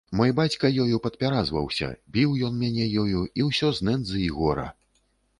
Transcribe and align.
Мой 0.19 0.29
бацька 0.37 0.69
ёю 0.83 0.99
падпяразваўся, 1.01 1.89
біў 2.15 2.33
ён 2.47 2.57
мяне 2.61 2.87
ёю, 3.01 3.21
і 3.41 3.45
ўсё 3.49 3.69
з 3.81 3.89
нэндзы 3.91 4.17
і 4.29 4.31
гора! 4.39 4.65